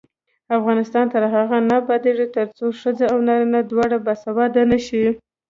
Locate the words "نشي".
4.71-5.03